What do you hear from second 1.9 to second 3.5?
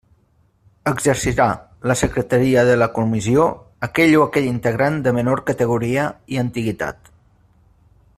la secretaria de la comissió